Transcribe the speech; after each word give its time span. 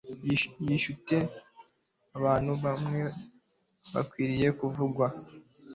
Yishuye 0.67 0.93
ati 0.97 1.19
Abantu 2.17 2.51
bamwebamwe 2.63 3.01
bakwiriye 3.93 4.47
kuvugwa 4.59 5.07